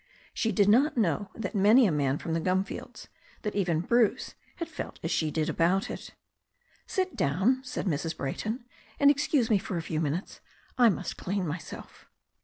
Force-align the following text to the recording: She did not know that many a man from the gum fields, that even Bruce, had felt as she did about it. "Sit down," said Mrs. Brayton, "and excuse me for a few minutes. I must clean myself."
She 0.33 0.51
did 0.51 0.67
not 0.67 0.97
know 0.97 1.29
that 1.35 1.53
many 1.53 1.85
a 1.85 1.91
man 1.91 2.17
from 2.17 2.33
the 2.33 2.39
gum 2.39 2.63
fields, 2.63 3.07
that 3.43 3.53
even 3.53 3.81
Bruce, 3.81 4.33
had 4.55 4.67
felt 4.67 4.99
as 5.03 5.11
she 5.11 5.29
did 5.29 5.47
about 5.47 5.91
it. 5.91 6.15
"Sit 6.87 7.15
down," 7.15 7.61
said 7.63 7.85
Mrs. 7.85 8.17
Brayton, 8.17 8.65
"and 8.99 9.11
excuse 9.11 9.51
me 9.51 9.59
for 9.59 9.77
a 9.77 9.81
few 9.83 10.01
minutes. 10.01 10.39
I 10.75 10.89
must 10.89 11.17
clean 11.17 11.45
myself." 11.45 12.07